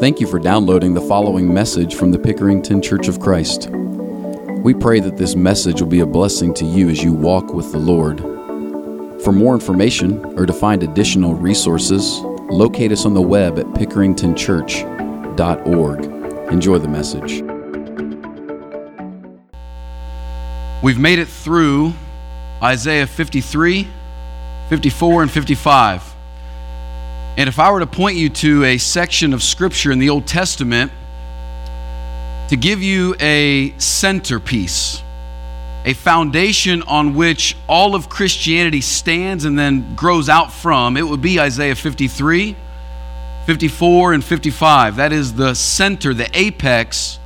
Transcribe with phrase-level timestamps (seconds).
[0.00, 3.68] Thank you for downloading the following message from the Pickerington Church of Christ.
[3.68, 7.70] We pray that this message will be a blessing to you as you walk with
[7.70, 8.20] the Lord.
[9.22, 16.04] For more information or to find additional resources, locate us on the web at pickeringtonchurch.org.
[16.50, 17.42] Enjoy the message.
[20.82, 21.92] We've made it through
[22.62, 23.86] Isaiah 53,
[24.70, 26.09] 54, and 55.
[27.40, 30.26] And if I were to point you to a section of Scripture in the Old
[30.26, 30.92] Testament
[32.50, 35.02] to give you a centerpiece,
[35.86, 41.22] a foundation on which all of Christianity stands and then grows out from, it would
[41.22, 42.56] be Isaiah 53,
[43.46, 44.96] 54, and 55.
[44.96, 47.18] That is the center, the apex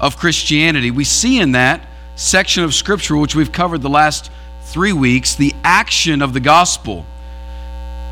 [0.00, 0.92] of Christianity.
[0.92, 4.30] We see in that section of Scripture, which we've covered the last
[4.62, 7.04] three weeks, the action of the gospel.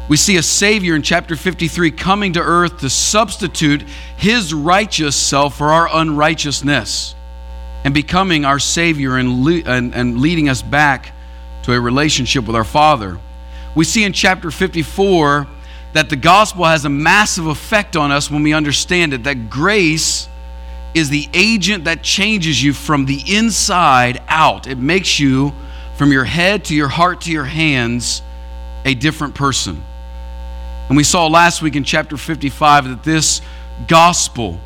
[0.08, 3.82] We see a Savior in chapter 53 coming to earth to substitute
[4.16, 7.16] his righteous self for our unrighteousness
[7.84, 11.12] and becoming our Savior and, le- and, and leading us back
[11.64, 13.18] to a relationship with our Father.
[13.74, 15.48] We see in chapter 54
[15.92, 20.28] that the gospel has a massive effect on us when we understand it, that grace
[20.94, 24.68] is the agent that changes you from the inside out.
[24.68, 25.52] It makes you,
[25.96, 28.22] from your head to your heart to your hands,
[28.84, 29.82] a different person.
[30.88, 33.40] And we saw last week in chapter 55 that this
[33.88, 34.60] gospel,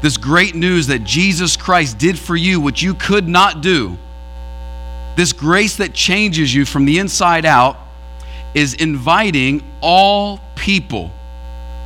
[0.00, 3.98] this great news that Jesus Christ did for you what you could not do,
[5.16, 7.76] this grace that changes you from the inside out,
[8.54, 11.10] is inviting all people,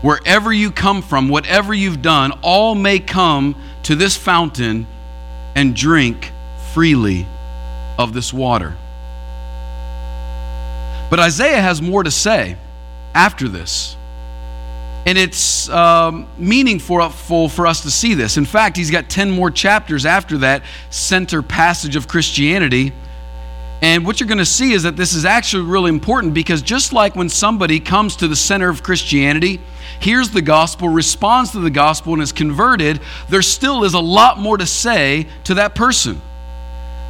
[0.03, 4.87] wherever you come from, whatever you've done, all may come to this fountain
[5.55, 6.31] and drink
[6.75, 7.27] freely
[7.99, 8.77] of this water.
[11.09, 12.57] But Isaiah has more to say
[13.17, 13.97] after this.
[15.07, 17.09] And it's um, meaningful
[17.49, 18.37] for us to see this.
[18.37, 22.93] In fact, he's got 10 more chapters after that center passage of Christianity.
[23.81, 26.93] And what you're going to see is that this is actually really important because just
[26.93, 29.61] like when somebody comes to the center of Christianity,
[30.01, 33.01] hears the gospel, responds to the gospel, and is converted,
[33.31, 36.21] there still is a lot more to say to that person.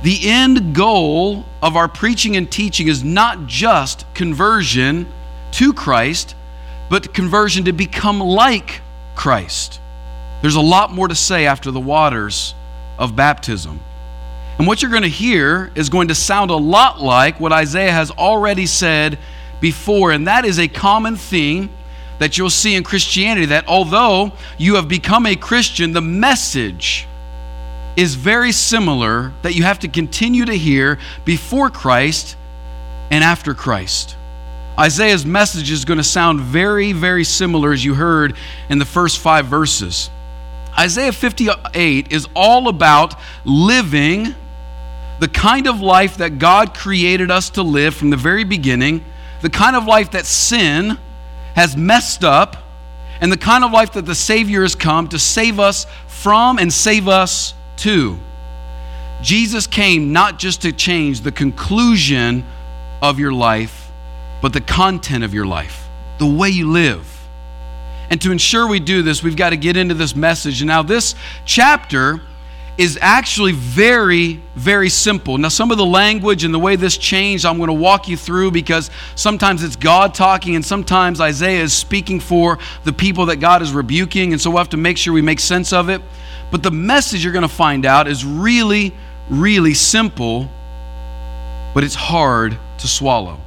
[0.03, 5.06] The end goal of our preaching and teaching is not just conversion
[5.53, 6.34] to Christ,
[6.89, 8.81] but conversion to become like
[9.15, 9.81] Christ.
[10.43, 12.55] There's a lot more to say after the waters
[12.99, 13.81] of baptism.
[14.59, 17.93] And what you're going to hear is going to sound a lot like what Isaiah
[17.93, 19.19] has already said
[19.61, 21.71] before, and that is a common theme
[22.19, 27.07] that you'll see in Christianity that although you have become a Christian, the message
[27.97, 32.37] is very similar that you have to continue to hear before Christ
[33.11, 34.17] and after Christ.
[34.78, 38.37] Isaiah's message is going to sound very, very similar as you heard
[38.69, 40.10] in the first five verses.
[40.78, 43.15] Isaiah 58 is all about
[43.47, 44.34] living
[45.19, 49.03] the kind of life that God created us to live from the very beginning,
[49.41, 50.98] the kind of life that sin
[51.54, 52.59] has messed up,
[53.22, 56.70] and the kind of life that the Savior has come to save us from and
[56.70, 58.19] save us to.
[59.22, 62.44] Jesus came not just to change the conclusion
[63.00, 63.85] of your life
[64.47, 67.05] but the content of your life, the way you live.
[68.11, 70.61] And to ensure we do this, we've got to get into this message.
[70.61, 72.21] And now, this chapter
[72.79, 75.37] is actually very, very simple.
[75.37, 78.17] Now, some of the language and the way this changed, I'm going to walk you
[78.17, 83.41] through because sometimes it's God talking and sometimes Isaiah is speaking for the people that
[83.41, 84.33] God is rebuking.
[84.33, 86.01] And so we'll have to make sure we make sense of it.
[86.53, 88.95] But the message you're going to find out is really,
[89.28, 90.49] really simple,
[91.75, 93.41] but it's hard to swallow.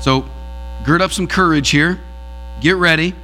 [0.00, 0.24] So,
[0.84, 2.00] gird up some courage here.
[2.60, 3.14] Get ready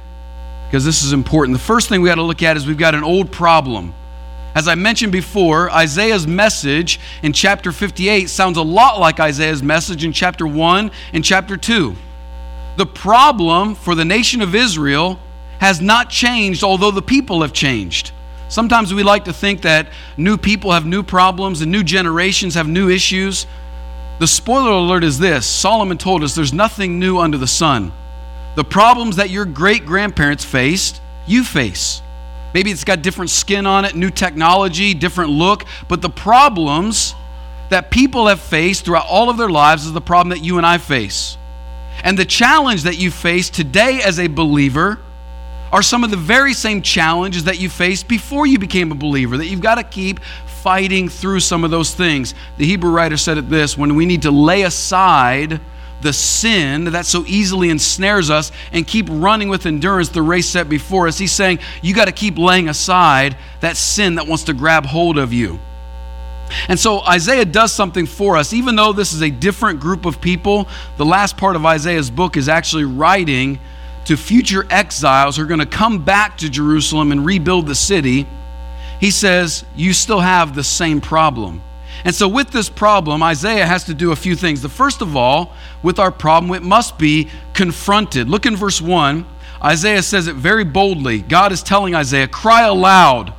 [0.67, 1.57] because this is important.
[1.57, 3.93] The first thing we got to look at is we've got an old problem.
[4.55, 10.05] As I mentioned before, Isaiah's message in chapter 58 sounds a lot like Isaiah's message
[10.05, 11.95] in chapter 1 and chapter 2.
[12.77, 15.19] The problem for the nation of Israel
[15.59, 18.11] has not changed, although the people have changed.
[18.47, 22.67] Sometimes we like to think that new people have new problems and new generations have
[22.67, 23.47] new issues.
[24.17, 27.91] The spoiler alert is this Solomon told us there's nothing new under the sun.
[28.55, 32.01] The problems that your great grandparents faced, you face.
[32.53, 37.13] Maybe it's got different skin on it, new technology, different look, but the problems
[37.69, 40.65] that people have faced throughout all of their lives is the problem that you and
[40.65, 41.37] I face.
[42.01, 44.99] And the challenge that you face today as a believer
[45.73, 49.35] are some of the very same challenges that you faced before you became a believer,
[49.35, 50.21] that you've got to keep
[50.65, 52.33] fighting through some of those things.
[52.57, 55.61] The Hebrew writer said it this when we need to lay aside
[56.01, 60.67] the sin that so easily ensnares us and keep running with endurance the race set
[60.67, 61.19] before us.
[61.19, 65.19] He's saying you got to keep laying aside that sin that wants to grab hold
[65.19, 65.59] of you.
[66.67, 68.51] And so Isaiah does something for us.
[68.51, 70.67] Even though this is a different group of people,
[70.97, 73.59] the last part of Isaiah's book is actually writing
[74.05, 78.25] to future exiles who are going to come back to Jerusalem and rebuild the city.
[78.99, 81.61] He says, You still have the same problem.
[82.03, 84.61] And so, with this problem, Isaiah has to do a few things.
[84.61, 88.29] The first of all, with our problem, it must be confronted.
[88.29, 89.25] Look in verse 1.
[89.63, 91.21] Isaiah says it very boldly.
[91.21, 93.33] God is telling Isaiah, Cry aloud,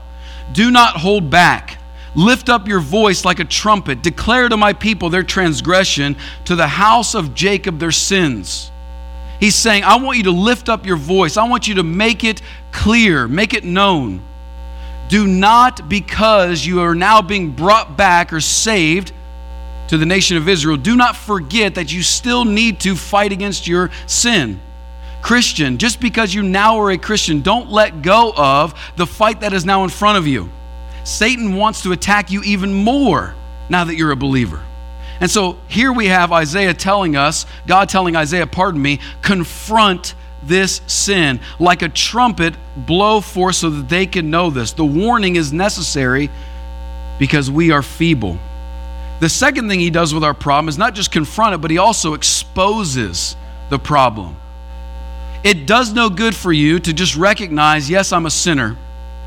[0.52, 1.78] do not hold back.
[2.16, 4.02] Lift up your voice like a trumpet.
[4.02, 6.16] Declare to my people their transgression,
[6.46, 8.70] to the house of Jacob their sins.
[9.38, 11.36] He's saying, I want you to lift up your voice.
[11.36, 12.40] I want you to make it
[12.72, 14.22] clear, make it known.
[15.08, 19.12] Do not, because you are now being brought back or saved
[19.88, 23.68] to the nation of Israel, do not forget that you still need to fight against
[23.68, 24.60] your sin.
[25.22, 29.52] Christian, just because you now are a Christian, don't let go of the fight that
[29.52, 30.48] is now in front of you.
[31.04, 33.34] Satan wants to attack you even more
[33.68, 34.62] now that you're a believer.
[35.20, 40.14] And so here we have Isaiah telling us, God telling Isaiah, pardon me, confront
[40.46, 44.72] this sin like a trumpet blow forth so that they can know this.
[44.72, 46.30] The warning is necessary
[47.18, 48.38] because we are feeble.
[49.20, 51.78] The second thing he does with our problem is not just confront it, but he
[51.78, 53.36] also exposes
[53.70, 54.36] the problem.
[55.42, 58.76] It does no good for you to just recognize, yes, I'm a sinner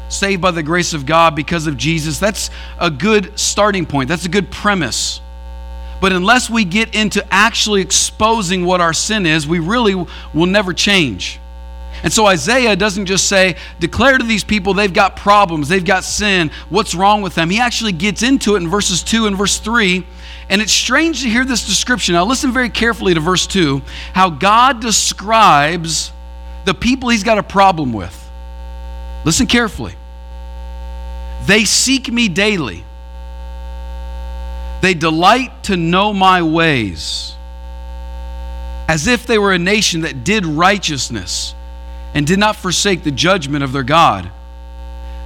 [0.09, 2.49] saved by the grace of God because of Jesus, that's
[2.79, 4.09] a good starting point.
[4.09, 5.21] That's a good premise.
[6.01, 10.73] But unless we get into actually exposing what our sin is, we really will never
[10.73, 11.39] change.
[12.03, 16.05] And so Isaiah doesn't just say, declare to these people they've got problems, they've got
[16.05, 17.49] sin, what's wrong with them?
[17.49, 20.05] He actually gets into it in verses 2 and verse 3.
[20.49, 22.13] And it's strange to hear this description.
[22.13, 23.81] Now, listen very carefully to verse 2
[24.13, 26.11] how God describes
[26.65, 28.15] the people he's got a problem with.
[29.25, 29.93] Listen carefully.
[31.45, 32.83] They seek me daily.
[34.81, 37.35] They delight to know my ways,
[38.87, 41.53] as if they were a nation that did righteousness
[42.13, 44.31] and did not forsake the judgment of their God.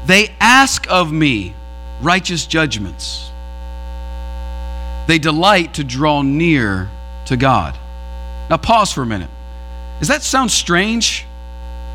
[0.05, 1.53] They ask of me
[2.01, 3.31] righteous judgments.
[5.07, 6.89] They delight to draw near
[7.25, 7.77] to God.
[8.49, 9.29] Now, pause for a minute.
[9.99, 11.25] Does that sound strange?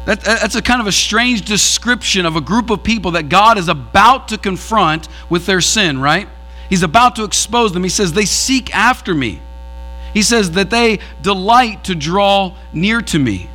[0.06, 3.58] That, that's a kind of a strange description of a group of people that God
[3.58, 6.28] is about to confront with their sin, right?
[6.68, 7.82] He's about to expose them.
[7.82, 9.40] He says, They seek after me.
[10.14, 13.48] He says that they delight to draw near to me.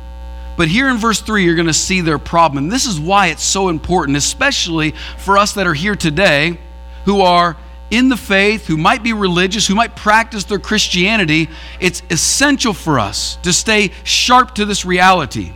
[0.56, 2.68] But here in verse 3, you're going to see their problem.
[2.68, 6.58] This is why it's so important, especially for us that are here today
[7.04, 7.56] who are
[7.90, 11.48] in the faith, who might be religious, who might practice their Christianity.
[11.80, 15.52] It's essential for us to stay sharp to this reality.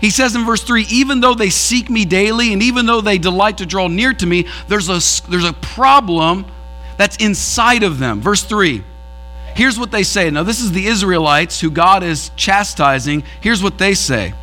[0.00, 3.18] He says in verse 3 even though they seek me daily and even though they
[3.18, 6.46] delight to draw near to me, there's a, there's a problem
[6.98, 8.20] that's inside of them.
[8.20, 8.84] Verse 3
[9.58, 10.30] here's what they say.
[10.30, 13.24] Now, this is the Israelites who God is chastising.
[13.40, 14.34] Here's what they say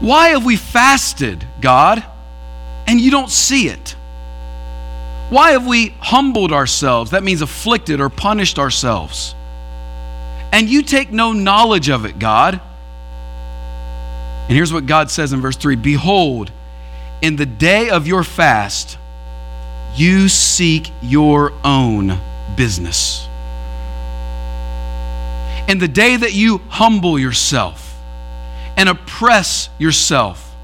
[0.00, 2.04] Why have we fasted, God,
[2.86, 3.96] and you don't see it?
[5.30, 7.10] Why have we humbled ourselves?
[7.10, 9.34] That means afflicted or punished ourselves.
[10.52, 12.60] And you take no knowledge of it, God.
[14.46, 16.52] And here's what God says in verse 3 Behold,
[17.20, 18.98] in the day of your fast,
[19.96, 22.18] you seek your own
[22.56, 23.28] business.
[25.66, 27.98] And the day that you humble yourself
[28.76, 30.54] and oppress yourself,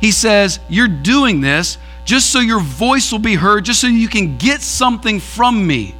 [0.00, 4.08] he says, You're doing this just so your voice will be heard, just so you
[4.08, 5.94] can get something from me.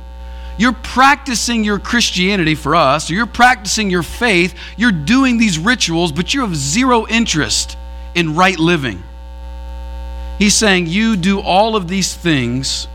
[0.57, 6.35] You're practicing your Christianity for us, you're practicing your faith, you're doing these rituals, but
[6.35, 7.77] you have zero interest
[8.15, 9.03] in right living.
[10.39, 12.87] He's saying you do all of these things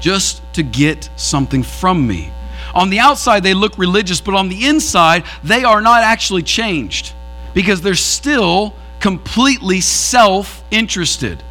[0.00, 2.32] just to get something from me.
[2.74, 7.12] On the outside, they look religious, but on the inside, they are not actually changed
[7.54, 11.42] because they're still completely self interested.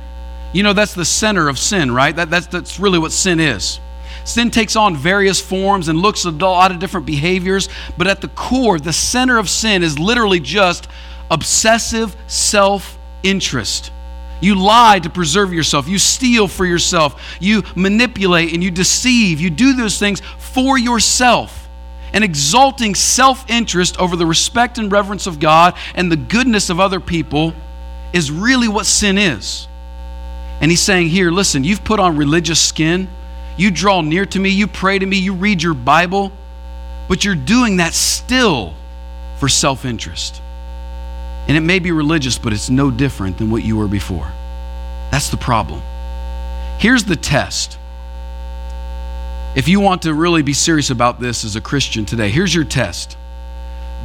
[0.54, 2.16] You know, that's the center of sin, right?
[2.16, 3.80] That, that's, that's really what sin is.
[4.24, 8.22] Sin takes on various forms and looks at a lot of different behaviors, but at
[8.22, 10.88] the core, the center of sin is literally just
[11.32, 13.92] obsessive self interest.
[14.40, 15.88] You lie to preserve yourself.
[15.88, 17.38] You steal for yourself.
[17.40, 19.40] You manipulate and you deceive.
[19.40, 21.68] You do those things for yourself.
[22.14, 26.80] And exalting self interest over the respect and reverence of God and the goodness of
[26.80, 27.54] other people
[28.14, 29.68] is really what sin is.
[30.62, 33.10] And he's saying here, listen, you've put on religious skin
[33.58, 36.32] you draw near to me, you pray to me, you read your Bible,
[37.10, 38.76] but you're doing that still
[39.40, 40.42] for self interest.
[41.48, 44.32] And it may be religious, but it's no different than what you were before.
[45.12, 45.82] That's the problem.
[46.78, 47.78] Here's the test.
[49.56, 52.66] If you want to really be serious about this as a Christian today, here's your
[52.66, 53.18] test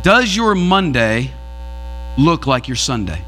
[0.02, 1.32] Does your Monday
[2.16, 3.22] look like your Sunday?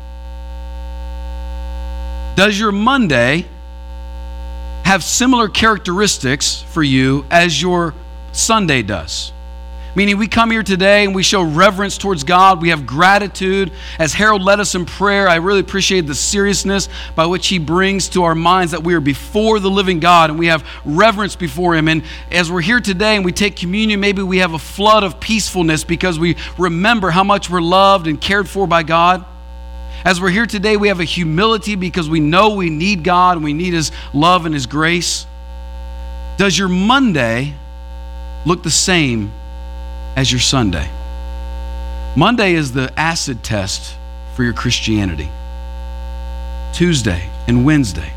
[2.35, 3.47] Does your Monday
[4.85, 7.95] have similar characteristics for you as your
[8.33, 9.34] Sunday does?
[9.97, 12.61] Meaning, we come here today and we show reverence towards God.
[12.61, 13.71] We have gratitude.
[13.97, 18.09] As Harold led us in prayer, I really appreciate the seriousness by which he brings
[18.11, 21.77] to our minds that we are before the living God and we have reverence before
[21.77, 21.87] him.
[21.87, 25.21] And as we're here today and we take communion, maybe we have a flood of
[25.21, 29.25] peacefulness because we remember how much we're loved and cared for by God.
[30.05, 33.45] As we're here today, we have a humility because we know we need God and
[33.45, 35.25] we need His love and His grace.
[36.37, 37.55] Does your Monday
[38.45, 39.33] look the same
[40.17, 40.89] as your Sunday?
[42.17, 43.97] Monday is the acid test
[44.35, 45.29] for your Christianity.
[46.73, 48.13] Tuesday and Wednesday.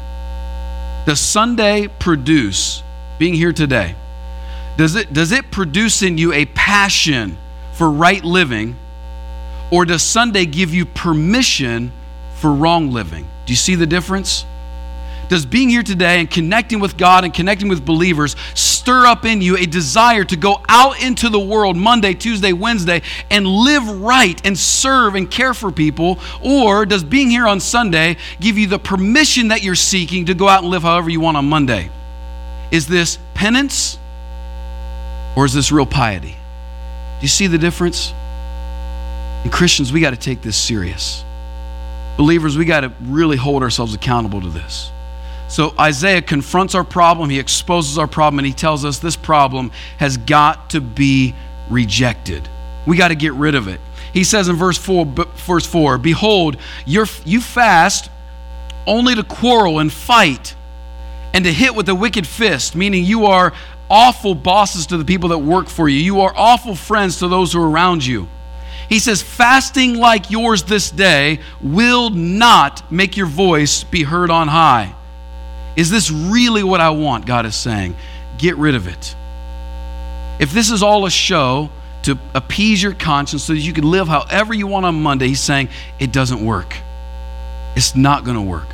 [1.06, 2.84] Does Sunday produce,
[3.18, 3.96] being here today,
[4.78, 7.38] does it, does it produce in you a passion
[7.74, 8.76] for right living?
[9.72, 11.92] Or does Sunday give you permission
[12.36, 13.28] for wrong living?
[13.46, 14.46] Do you see the difference?
[15.30, 19.42] Does being here today and connecting with God and connecting with believers stir up in
[19.42, 24.40] you a desire to go out into the world Monday, Tuesday, Wednesday and live right
[24.46, 26.20] and serve and care for people?
[26.42, 30.48] Or does being here on Sunday give you the permission that you're seeking to go
[30.48, 31.90] out and live however you want on Monday?
[32.72, 33.98] Is this penance
[35.36, 36.32] or is this real piety?
[36.32, 38.14] Do you see the difference?
[39.44, 41.24] And Christians, we got to take this serious.
[42.18, 44.92] Believers, we got to really hold ourselves accountable to this.
[45.50, 49.72] So Isaiah confronts our problem, he exposes our problem, and he tells us this problem
[49.98, 51.34] has got to be
[51.70, 52.48] rejected.
[52.86, 53.80] We got to get rid of it.
[54.14, 57.06] He says in verse 4, verse 4 Behold, you
[57.42, 58.10] fast
[58.86, 60.56] only to quarrel and fight
[61.34, 63.54] and to hit with a wicked fist, meaning you are
[63.90, 66.00] awful bosses to the people that work for you.
[66.00, 68.28] You are awful friends to those who are around you.
[68.90, 74.48] He says, fasting like yours this day will not make your voice be heard on
[74.48, 74.96] high.
[75.78, 77.26] Is this really what I want?
[77.26, 77.96] God is saying.
[78.38, 79.16] Get rid of it.
[80.40, 81.70] If this is all a show
[82.04, 85.40] to appease your conscience so that you can live however you want on Monday, He's
[85.40, 85.70] saying
[86.00, 86.76] it doesn't work.
[87.76, 88.68] It's not going to work.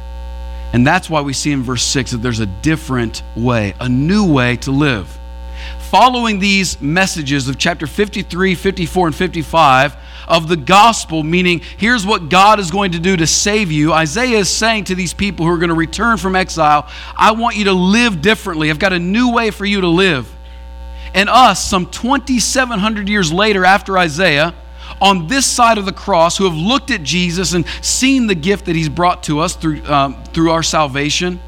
[0.72, 4.32] And that's why we see in verse 6 that there's a different way, a new
[4.32, 5.20] way to live.
[5.90, 9.96] Following these messages of chapter 53, 54, and 55,
[10.28, 13.94] of the gospel, meaning here's what God is going to do to save you.
[13.94, 17.56] Isaiah is saying to these people who are going to return from exile, I want
[17.56, 18.70] you to live differently.
[18.70, 20.30] I've got a new way for you to live.
[21.14, 24.56] And us, some 2,700 years later after Isaiah,
[25.02, 28.66] on this side of the cross, who have looked at Jesus and seen the gift
[28.66, 31.40] that he's brought to us through, um, through our salvation,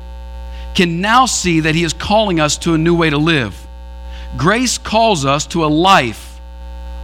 [0.75, 3.65] can now see that he is calling us to a new way to live.
[4.38, 6.39] Grace calls us to a life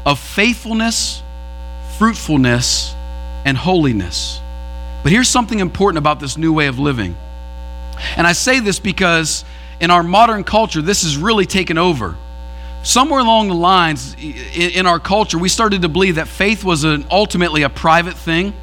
[0.05, 1.23] of faithfulness
[2.01, 2.95] fruitfulness,
[3.45, 4.41] and holiness.
[5.03, 7.15] But here's something important about this new way of living.
[8.17, 9.45] And I say this because
[9.79, 12.15] in our modern culture, this has really taken over.
[12.81, 17.05] Somewhere along the lines in our culture, we started to believe that faith was an,
[17.11, 18.55] ultimately a private thing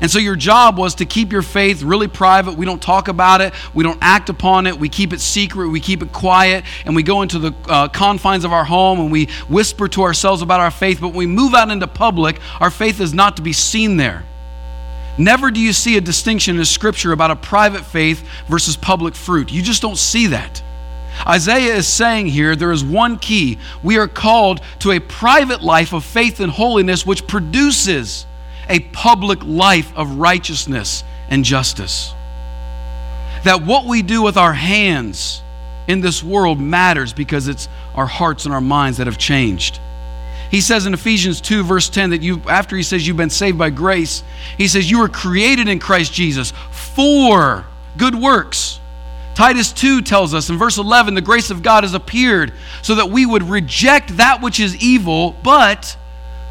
[0.00, 2.56] and so your job was to keep your faith really private.
[2.56, 5.80] We don't talk about it, we don't act upon it, we keep it secret, we
[5.80, 9.26] keep it quiet, and we go into the uh, confines of our home and we
[9.48, 11.00] whisper to ourselves about our faith.
[11.00, 14.24] But when we move out into public, our faith is not to be seen there.
[15.18, 19.52] Never do you see a distinction in Scripture about a private faith versus public fruit.
[19.52, 20.62] You just don't see that.
[21.26, 23.58] Isaiah is saying here there is one key.
[23.82, 28.24] We are called to a private life of faith and holiness which produces
[28.70, 32.14] a public life of righteousness and justice.
[33.44, 35.42] That what we do with our hands
[35.88, 39.80] in this world matters because it's our hearts and our minds that have changed.
[40.50, 43.58] He says in Ephesians 2, verse 10, that you, after he says you've been saved
[43.58, 44.22] by grace,
[44.58, 48.80] he says you were created in Christ Jesus for good works.
[49.34, 53.10] Titus 2 tells us in verse 11, the grace of God has appeared so that
[53.10, 55.96] we would reject that which is evil, but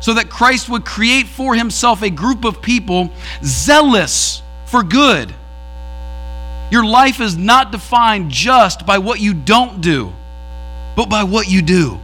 [0.02, 3.12] so that Christ would create for himself a group of people
[3.44, 5.34] zealous for good.
[6.72, 10.14] Your life is not defined just by what you don't do,
[10.96, 12.00] but by what you do.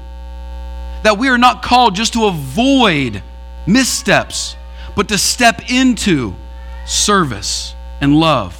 [1.03, 3.21] That we are not called just to avoid
[3.67, 4.55] missteps,
[4.95, 6.33] but to step into
[6.85, 8.57] service and love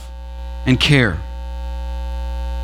[0.65, 1.20] and care.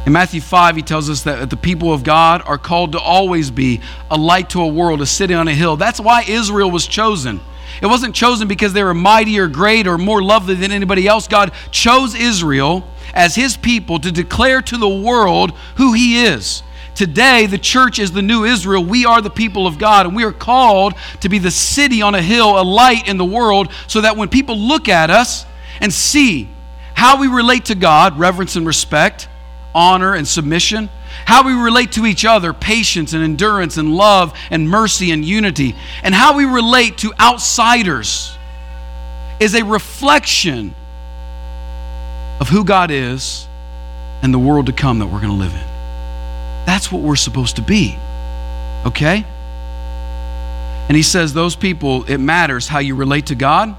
[0.06, 3.52] In Matthew 5, he tells us that the people of God are called to always
[3.52, 5.78] be a light to a world, a city on a hill.
[5.78, 7.40] That's why Israel was chosen.
[7.82, 11.28] It wasn't chosen because they were mighty or great or more lovely than anybody else.
[11.28, 16.64] God chose Israel as his people to declare to the world who he is.
[16.96, 18.84] Today, the church is the new Israel.
[18.84, 22.16] We are the people of God, and we are called to be the city on
[22.16, 25.46] a hill, a light in the world, so that when people look at us
[25.80, 26.50] and see
[26.94, 29.30] how we relate to God, reverence and respect,
[29.74, 30.90] honor and submission,
[31.26, 35.76] how we relate to each other, patience and endurance and love and mercy and unity,
[36.04, 38.38] and how we relate to outsiders
[39.40, 40.76] is a reflection
[42.40, 43.48] of who God is
[44.22, 46.66] and the world to come that we're going to live in.
[46.66, 47.98] That's what we're supposed to be.
[48.86, 49.26] Okay?
[50.88, 53.76] And he says, those people, it matters how you relate to God,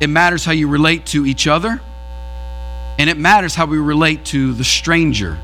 [0.00, 1.80] it matters how you relate to each other,
[3.00, 5.38] and it matters how we relate to the stranger.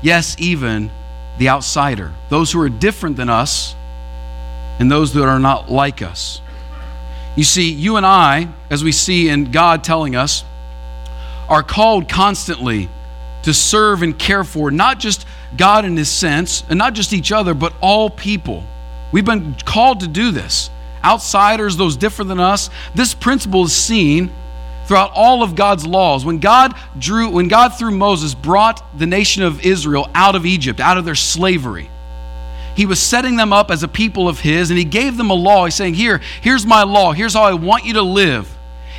[0.00, 0.90] Yes, even
[1.36, 3.74] the outsider, those who are different than us,
[4.78, 6.40] and those that are not like us.
[7.36, 10.42] You see, you and I, as we see in God telling us,
[11.50, 12.88] are called constantly
[13.42, 17.30] to serve and care for not just God in His sense, and not just each
[17.30, 18.64] other, but all people.
[19.12, 20.70] We've been called to do this.
[21.04, 22.70] Outsiders, those different than us.
[22.94, 24.32] This principle is seen
[24.86, 26.24] throughout all of God's laws.
[26.24, 30.80] When God drew, when God through Moses brought the nation of Israel out of Egypt,
[30.80, 31.88] out of their slavery,
[32.74, 35.34] he was setting them up as a people of his, and he gave them a
[35.34, 35.64] law.
[35.64, 38.48] He's saying, Here, here's my law, here's how I want you to live.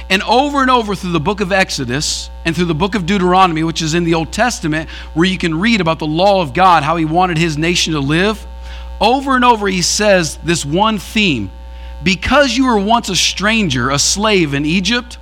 [0.10, 3.64] And over and over through the book of Exodus and through the book of Deuteronomy,
[3.64, 6.84] which is in the Old Testament, where you can read about the law of God,
[6.84, 8.46] how he wanted his nation to live,
[9.00, 11.52] over and over he says this one theme
[12.04, 15.18] because you were once a stranger, a slave in Egypt,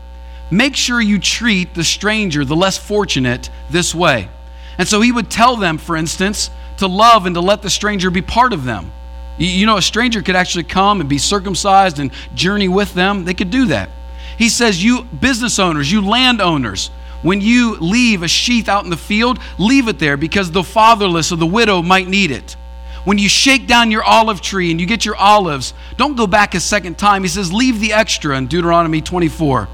[0.51, 4.29] make sure you treat the stranger, the less fortunate, this way.
[4.77, 8.11] And so he would tell them, for instance, to love and to let the stranger
[8.11, 8.91] be part of them.
[9.37, 13.25] You know, a stranger could actually come and be circumcised and journey with them.
[13.25, 13.89] They could do that.
[14.37, 16.89] He says, You business owners, you landowners,
[17.21, 21.31] when you leave a sheath out in the field, leave it there because the fatherless
[21.31, 22.55] or the widow might need it.
[23.03, 26.53] When you shake down your olive tree and you get your olives, don't go back
[26.53, 27.23] a second time.
[27.23, 29.67] He says, Leave the extra in Deuteronomy 24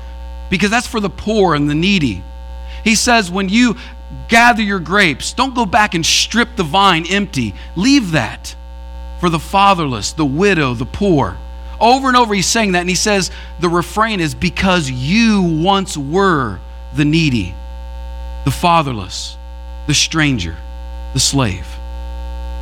[0.49, 2.23] because that's for the poor and the needy.
[2.83, 3.75] He says, When you
[4.27, 7.53] gather your grapes, don't go back and strip the vine empty.
[7.75, 8.55] Leave that
[9.19, 11.37] for the fatherless, the widow, the poor.
[11.79, 13.29] Over and over, he's saying that, and he says
[13.59, 16.59] the refrain is because you once were
[16.95, 17.53] the needy,
[18.45, 19.37] the fatherless,
[19.85, 20.55] the stranger,
[21.13, 21.67] the slave.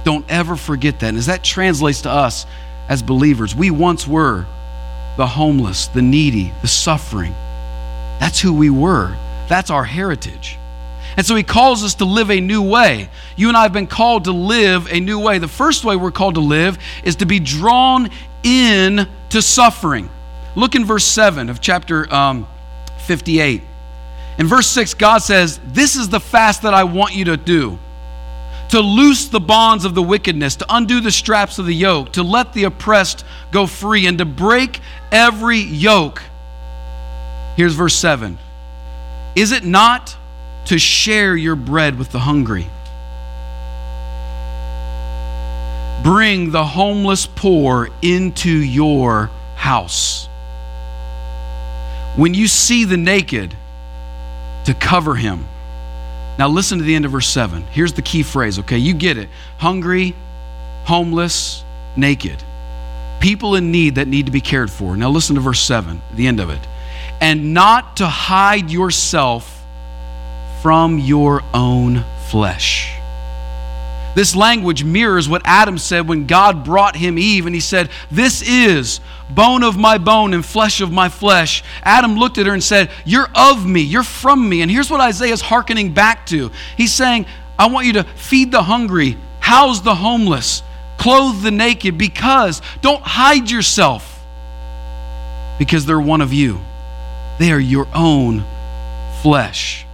[0.03, 1.07] Don't ever forget that.
[1.07, 2.45] And as that translates to us
[2.89, 4.45] as believers, we once were
[5.17, 7.33] the homeless, the needy, the suffering.
[8.19, 9.15] That's who we were.
[9.47, 10.57] That's our heritage.
[11.17, 13.09] And so he calls us to live a new way.
[13.35, 15.37] You and I have been called to live a new way.
[15.37, 18.09] The first way we're called to live is to be drawn
[18.43, 20.09] in to suffering.
[20.55, 22.47] Look in verse 7 of chapter um,
[23.05, 23.61] 58.
[24.37, 27.79] In verse 6, God says, This is the fast that I want you to do
[28.69, 32.23] to loose the bonds of the wickedness, to undo the straps of the yoke, to
[32.23, 34.79] let the oppressed go free, and to break
[35.11, 36.21] every yoke.
[37.55, 38.37] Here's verse 7
[39.35, 40.15] Is it not
[40.65, 42.67] to share your bread with the hungry?
[46.03, 50.27] Bring the homeless poor into your house.
[52.15, 53.55] When you see the naked,
[54.65, 55.45] to cover him.
[56.37, 57.63] Now, listen to the end of verse 7.
[57.63, 58.77] Here's the key phrase, okay?
[58.77, 59.29] You get it.
[59.57, 60.15] Hungry,
[60.83, 61.63] homeless,
[61.95, 62.43] naked.
[63.21, 64.97] People in need that need to be cared for.
[64.97, 66.59] Now, listen to verse 7, the end of it.
[67.21, 69.63] And not to hide yourself
[70.61, 72.95] from your own flesh.
[74.15, 78.41] This language mirrors what Adam said when God brought him Eve, and he said, This
[78.41, 81.63] is bone of my bone and flesh of my flesh.
[81.83, 84.61] Adam looked at her and said, You're of me, you're from me.
[84.61, 87.25] And here's what Isaiah is hearkening back to He's saying,
[87.59, 90.63] I want you to feed the hungry, house the homeless,
[90.97, 94.23] clothe the naked, because don't hide yourself,
[95.59, 96.59] because they're one of you.
[97.37, 98.43] They are your own
[99.21, 99.85] flesh.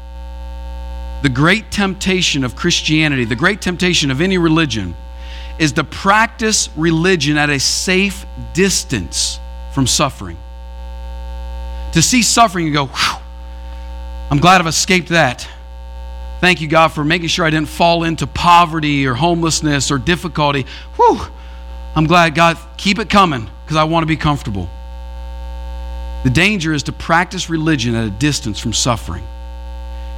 [1.23, 4.95] The great temptation of Christianity, the great temptation of any religion,
[5.60, 9.39] is to practice religion at a safe distance
[9.73, 10.38] from suffering.
[11.93, 12.89] To see suffering and go,
[14.32, 15.47] I'm glad I've escaped that.
[16.39, 20.65] Thank you, God, for making sure I didn't fall into poverty or homelessness or difficulty.
[20.95, 21.19] Whew.
[21.95, 24.69] I'm glad, God, keep it coming because I want to be comfortable.
[26.23, 29.23] The danger is to practice religion at a distance from suffering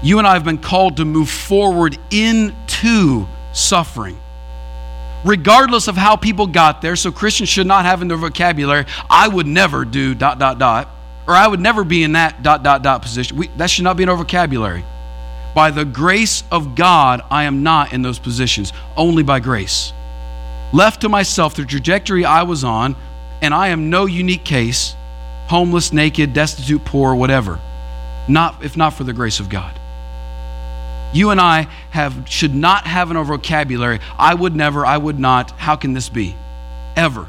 [0.03, 4.19] you and I have been called to move forward into suffering.
[5.23, 9.29] Regardless of how people got there, so Christians should not have in their vocabulary, I
[9.29, 10.89] would never do dot, dot, dot,
[11.25, 13.37] or I would never be in that dot, dot, dot position.
[13.37, 14.83] We, that should not be in our vocabulary.
[15.55, 19.93] By the grace of God, I am not in those positions, only by grace.
[20.73, 22.97] Left to myself, the trajectory I was on,
[23.41, 24.95] and I am no unique case
[25.53, 27.59] homeless, naked, destitute, poor, whatever.
[28.27, 29.79] Not if not for the grace of God.
[31.13, 35.19] You and I have should not have in our vocabulary, I would never, I would
[35.19, 35.51] not.
[35.51, 36.35] How can this be?
[36.95, 37.27] Ever.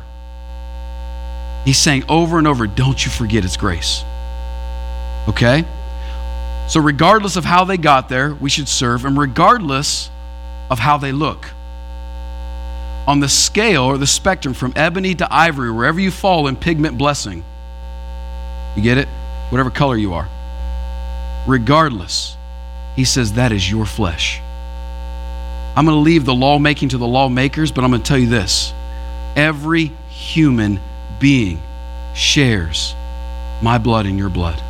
[1.66, 4.02] He's saying over and over, don't you forget it's grace.
[5.28, 5.66] Okay?
[6.70, 10.08] So, regardless of how they got there, we should serve, and regardless
[10.70, 11.50] of how they look.
[13.06, 16.96] On the scale or the spectrum from ebony to ivory, wherever you fall in pigment
[16.96, 17.44] blessing,
[18.76, 19.08] you get it?
[19.50, 20.28] Whatever color you are.
[21.46, 22.37] Regardless,
[22.96, 24.40] he says that is your flesh.
[25.76, 28.28] I'm going to leave the lawmaking to the lawmakers, but I'm going to tell you
[28.28, 28.72] this
[29.37, 30.80] every human
[31.18, 31.60] being
[32.14, 32.94] shares
[33.62, 34.62] my blood and your blood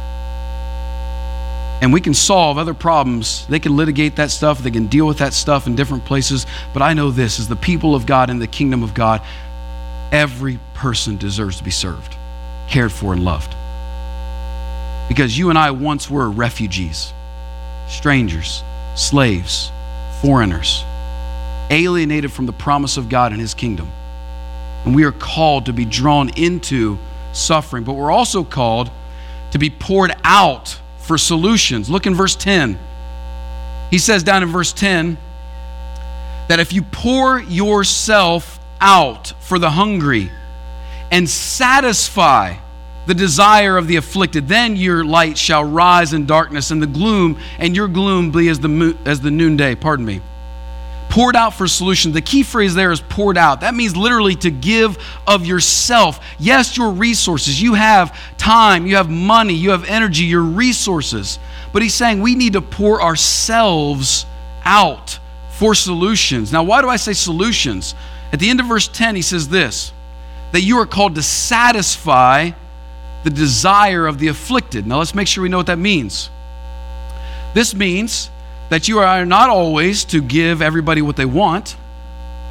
[1.84, 3.46] and we can solve other problems.
[3.46, 6.46] They can litigate that stuff, they can deal with that stuff in different places.
[6.72, 9.20] But I know this as the people of God and the kingdom of God,
[10.10, 12.16] every person deserves to be served,
[12.68, 13.54] cared for, and loved.
[15.08, 17.12] Because you and I once were refugees,
[17.88, 18.62] strangers,
[18.94, 19.70] slaves,
[20.20, 20.82] foreigners,
[21.70, 23.90] alienated from the promise of God and His kingdom.
[24.84, 26.98] And we are called to be drawn into
[27.32, 28.90] suffering, but we're also called
[29.50, 31.90] to be poured out for solutions.
[31.90, 32.78] Look in verse 10.
[33.90, 35.18] He says down in verse 10
[36.48, 40.30] that if you pour yourself out for the hungry
[41.10, 42.56] and satisfy
[43.06, 47.38] the desire of the afflicted, then your light shall rise in darkness, and the gloom,
[47.58, 49.74] and your gloom be as the, as the noonday.
[49.74, 50.20] Pardon me
[51.14, 52.10] poured out for solution.
[52.10, 53.60] The key phrase there is poured out.
[53.60, 56.18] That means literally to give of yourself.
[56.40, 57.62] Yes, your resources.
[57.62, 61.38] You have time, you have money, you have energy, your resources.
[61.72, 64.26] But he's saying we need to pour ourselves
[64.64, 65.20] out
[65.52, 66.52] for solutions.
[66.52, 67.94] Now, why do I say solutions?
[68.32, 69.92] At the end of verse 10, he says this
[70.50, 72.50] that you are called to satisfy
[73.24, 74.86] the desire of the afflicted.
[74.86, 76.30] Now, let's make sure we know what that means.
[77.54, 78.30] This means
[78.68, 81.76] that you are not always to give everybody what they want,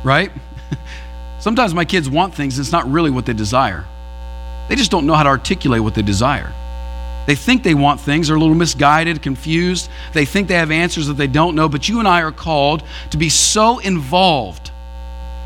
[0.03, 0.31] right?
[1.39, 3.86] Sometimes my kids want things, and it's not really what they desire.
[4.69, 6.51] They just don't know how to articulate what they desire.
[7.25, 9.89] They think they want things, they're a little misguided, confused.
[10.13, 12.83] They think they have answers that they don't know, but you and I are called
[13.12, 14.71] to be so involved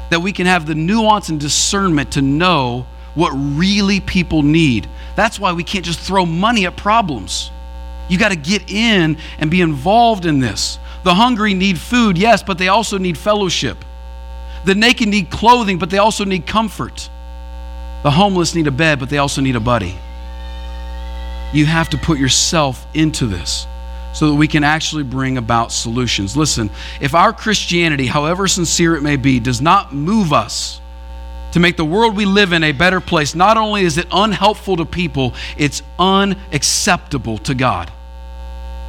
[0.09, 4.87] that we can have the nuance and discernment to know what really people need.
[5.17, 7.49] That's why we can't just throw money at problems.
[8.07, 10.77] You got to get in and be involved in this.
[11.03, 13.83] The hungry need food, yes, but they also need fellowship.
[14.63, 17.09] The naked need clothing, but they also need comfort.
[18.03, 19.97] The homeless need a bed, but they also need a buddy.
[21.51, 23.65] You have to put yourself into this
[24.13, 26.37] so that we can actually bring about solutions.
[26.37, 26.69] Listen,
[27.01, 30.79] if our Christianity, however sincere it may be, does not move us,
[31.57, 34.77] to make the world we live in a better place, not only is it unhelpful
[34.77, 37.91] to people, it's unacceptable to God.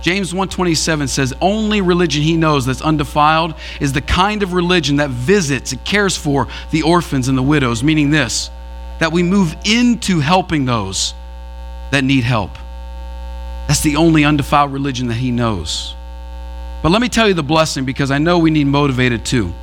[0.03, 5.09] James 1:27 says only religion he knows that's undefiled is the kind of religion that
[5.09, 8.51] visits and cares for the orphans and the widows, meaning this
[8.99, 11.15] that we move into helping those
[11.91, 12.51] that need help.
[13.67, 15.95] That's the only undefiled religion that he knows.
[16.83, 19.55] But let me tell you the blessing because I know we need motivated too.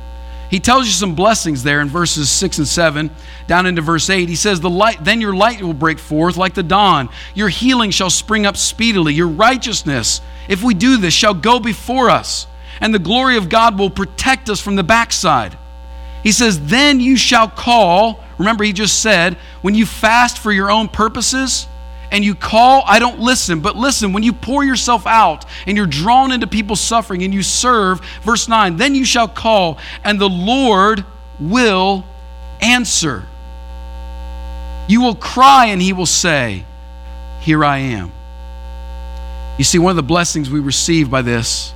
[0.50, 3.10] He tells you some blessings there in verses 6 and 7,
[3.46, 4.28] down into verse 8.
[4.28, 7.08] He says, the light, Then your light will break forth like the dawn.
[7.34, 9.14] Your healing shall spring up speedily.
[9.14, 12.46] Your righteousness, if we do this, shall go before us,
[12.80, 15.58] and the glory of God will protect us from the backside.
[16.22, 18.24] He says, Then you shall call.
[18.38, 21.66] Remember, he just said, when you fast for your own purposes,
[22.10, 23.60] and you call, I don't listen.
[23.60, 27.42] But listen, when you pour yourself out and you're drawn into people's suffering and you
[27.42, 31.04] serve, verse 9, then you shall call, and the Lord
[31.40, 32.04] will
[32.60, 33.26] answer.
[34.88, 36.64] You will cry, and he will say,
[37.40, 38.12] Here I am.
[39.58, 41.72] You see, one of the blessings we receive by this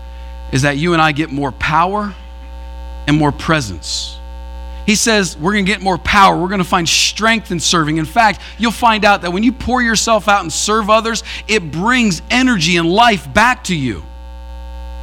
[0.53, 2.15] is that you and I get more power
[3.07, 4.20] and more presence.
[4.91, 6.37] He says, We're going to get more power.
[6.37, 7.99] We're going to find strength in serving.
[7.99, 11.71] In fact, you'll find out that when you pour yourself out and serve others, it
[11.71, 14.03] brings energy and life back to you.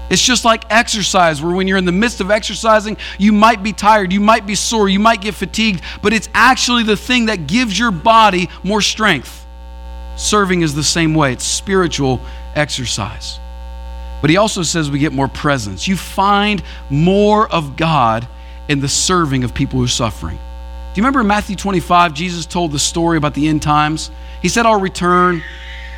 [0.10, 3.72] It's just like exercise, where when you're in the midst of exercising, you might be
[3.72, 7.48] tired, you might be sore, you might get fatigued, but it's actually the thing that
[7.48, 9.46] gives your body more strength.
[10.18, 12.20] Serving is the same way, it's spiritual
[12.56, 13.40] exercise.
[14.20, 15.88] But he also says we get more presence.
[15.88, 18.28] You find more of God
[18.68, 20.38] in the serving of people who are suffering.
[20.38, 24.10] Do you remember in Matthew 25, Jesus told the story about the end times?
[24.42, 25.44] He said, I'll return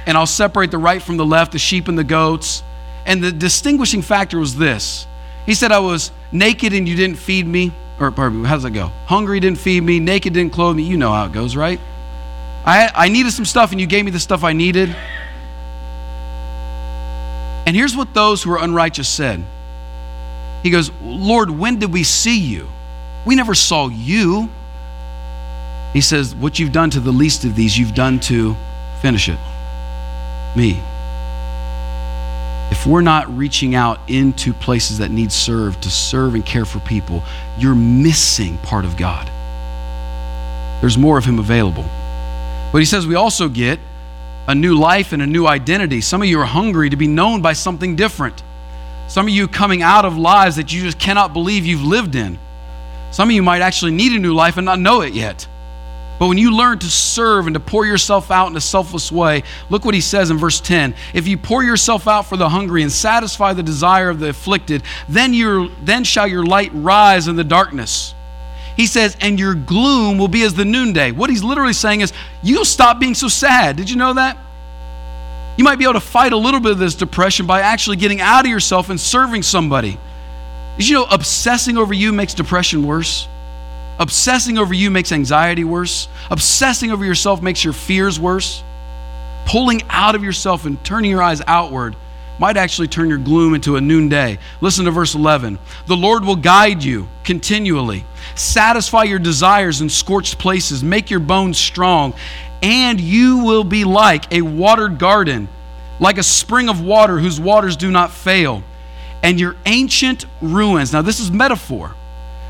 [0.05, 2.63] and I'll separate the right from the left, the sheep and the goats.
[3.05, 5.08] And the distinguishing factor was this
[5.45, 7.71] He said, I was naked and you didn't feed me.
[7.99, 8.88] Or, pardon me, how does that go?
[9.05, 10.84] Hungry didn't feed me, naked didn't clothe me.
[10.84, 11.79] You know how it goes, right?
[12.65, 14.95] I, I needed some stuff and you gave me the stuff I needed.
[17.65, 19.43] And here's what those who are unrighteous said
[20.63, 22.67] He goes, Lord, when did we see you?
[23.26, 24.50] We never saw you.
[25.93, 28.56] He says, What you've done to the least of these, you've done to
[29.02, 29.39] finish it.
[30.56, 30.82] Me.
[32.72, 36.80] If we're not reaching out into places that need served to serve and care for
[36.80, 37.24] people,
[37.58, 39.30] you're missing part of God.
[40.82, 41.86] There's more of Him available.
[42.72, 43.80] But He says we also get
[44.48, 46.02] a new life and a new identity.
[46.02, 48.43] Some of you are hungry to be known by something different.
[49.10, 52.38] Some of you coming out of lives that you just cannot believe you've lived in.
[53.10, 55.48] Some of you might actually need a new life and not know it yet.
[56.19, 59.41] But when you learn to serve and to pour yourself out in a selfless way,
[59.72, 60.93] look what he says in verse 10.
[61.15, 64.84] If you pour yourself out for the hungry and satisfy the desire of the afflicted,
[65.08, 68.13] then, your, then shall your light rise in the darkness.
[68.78, 71.12] He says, and your gloom will be as the noonday.
[71.12, 73.76] What he's literally saying is, you'll stop being so sad.
[73.76, 74.38] Did you know that?
[75.60, 78.22] You might be able to fight a little bit of this depression by actually getting
[78.22, 80.00] out of yourself and serving somebody.
[80.78, 83.28] Did you know obsessing over you makes depression worse?
[84.00, 86.08] Obsessing over you makes anxiety worse.
[86.32, 88.63] Obsessing over yourself makes your fears worse.
[89.48, 91.98] Pulling out of yourself and turning your eyes outward
[92.39, 94.39] might actually turn your gloom into a noonday.
[94.62, 95.60] Listen to verse 11.
[95.88, 101.58] The Lord will guide you continually, satisfy your desires in scorched places, make your bones
[101.58, 102.13] strong,
[102.62, 105.48] and you will be like a watered garden,
[106.00, 108.63] like a spring of water whose waters do not fail.
[109.22, 111.95] And your ancient ruins, now this is metaphor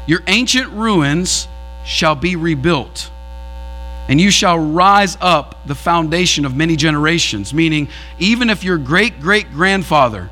[0.09, 1.47] your ancient ruins
[1.85, 3.11] shall be rebuilt,
[4.07, 7.53] and you shall rise up the foundation of many generations.
[7.53, 10.31] Meaning, even if your great great grandfather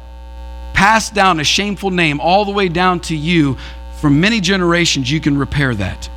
[0.74, 3.56] passed down a shameful name all the way down to you
[4.02, 6.10] for many generations, you can repair that.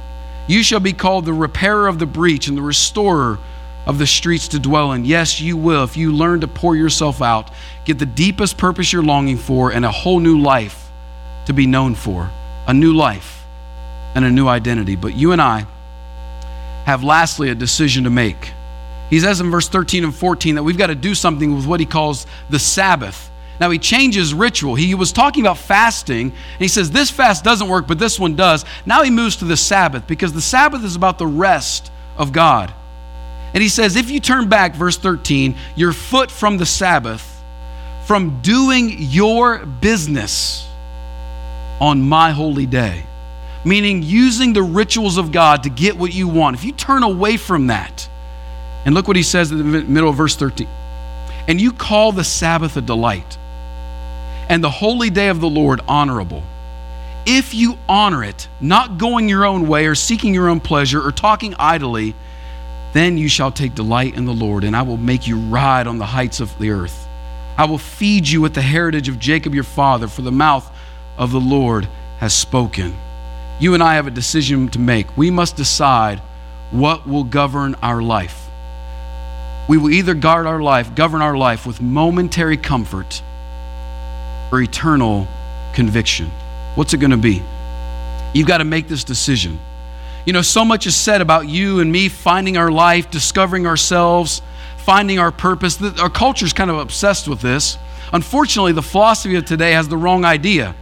[0.51, 3.39] You shall be called the repairer of the breach and the restorer
[3.87, 5.05] of the streets to dwell in.
[5.05, 7.53] Yes, you will if you learn to pour yourself out,
[7.85, 10.91] get the deepest purpose you're longing for, and a whole new life
[11.47, 12.33] to be known for.
[12.67, 13.45] A new life
[14.17, 14.97] and a new identity.
[14.97, 15.67] But you and I
[16.85, 18.51] have lastly a decision to make.
[19.09, 21.79] He says in verse 13 and 14 that we've got to do something with what
[21.79, 23.30] he calls the Sabbath.
[23.61, 24.75] Now he changes ritual.
[24.75, 28.35] He was talking about fasting, and he says this fast doesn't work, but this one
[28.35, 28.65] does.
[28.87, 32.73] Now he moves to the Sabbath because the Sabbath is about the rest of God.
[33.53, 37.27] And he says, if you turn back, verse 13, your foot from the Sabbath,
[38.07, 40.67] from doing your business
[41.81, 43.05] on my holy day
[43.65, 46.57] meaning using the rituals of God to get what you want.
[46.57, 48.09] If you turn away from that,
[48.85, 50.67] and look what he says in the middle of verse 13,
[51.49, 53.39] and you call the Sabbath a delight,
[54.51, 56.43] and the holy day of the Lord honorable.
[57.25, 61.13] If you honor it, not going your own way or seeking your own pleasure or
[61.13, 62.15] talking idly,
[62.93, 65.99] then you shall take delight in the Lord, and I will make you ride on
[65.99, 67.07] the heights of the earth.
[67.57, 70.69] I will feed you with the heritage of Jacob your father, for the mouth
[71.17, 72.97] of the Lord has spoken
[73.61, 75.17] you and I have a decision to make.
[75.19, 76.19] We must decide
[76.71, 78.49] what will govern our life.
[79.69, 83.23] We will either guard our life, govern our life with momentary comfort
[84.53, 85.27] or eternal
[85.73, 86.31] conviction.
[86.75, 87.43] What's it going to be?
[88.33, 89.59] You've got to make this decision.
[90.27, 94.43] You know, so much is said about you and me finding our life, discovering ourselves,
[94.79, 95.81] finding our purpose.
[95.99, 97.79] Our culture is kind of obsessed with this.
[98.13, 100.75] Unfortunately, the philosophy of today has the wrong idea.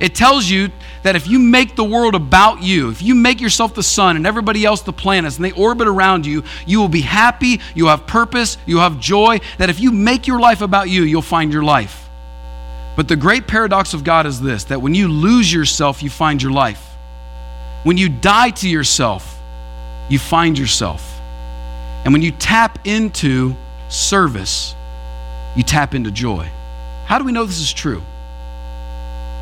[0.00, 0.70] It tells you
[1.02, 4.26] that if you make the world about you, if you make yourself the sun and
[4.26, 8.06] everybody else the planets and they orbit around you, you will be happy, you'll have
[8.06, 9.40] purpose, you'll have joy.
[9.58, 12.09] That if you make your life about you, you'll find your life.
[12.96, 16.42] But the great paradox of God is this that when you lose yourself, you find
[16.42, 16.86] your life.
[17.82, 19.38] When you die to yourself,
[20.08, 21.18] you find yourself.
[22.04, 23.54] And when you tap into
[23.88, 24.74] service,
[25.56, 26.50] you tap into joy.
[27.06, 28.02] How do we know this is true?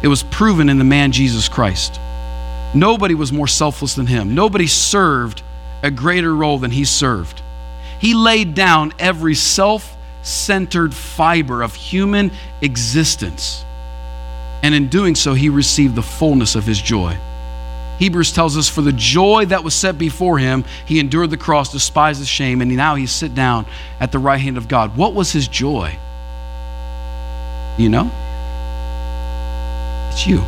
[0.02, 1.98] It was proven in the man Jesus Christ.
[2.74, 4.34] Nobody was more selfless than him.
[4.34, 5.42] Nobody served
[5.82, 7.42] a greater role than he served.
[8.00, 13.64] He laid down every self centered fiber of human existence.
[14.62, 17.16] And in doing so, he received the fullness of his joy.
[17.98, 21.72] Hebrews tells us, For the joy that was set before him, he endured the cross,
[21.72, 23.66] despised the shame, and now he's sit down
[24.00, 24.96] at the right hand of God.
[24.96, 25.98] What was his joy?
[27.76, 28.10] You know?
[30.10, 30.44] It's you.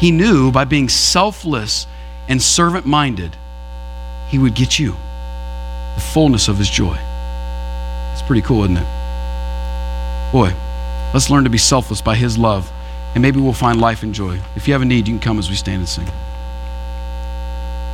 [0.00, 1.86] He knew by being selfless
[2.28, 3.36] and servant minded,
[4.28, 4.96] he would get you
[5.94, 6.98] the fullness of his joy.
[8.12, 8.86] It's pretty cool, isn't it?
[10.32, 10.54] Boy,
[11.12, 12.70] let's learn to be selfless by his love,
[13.14, 14.40] and maybe we'll find life and joy.
[14.56, 16.08] If you have a need, you can come as we stand and sing.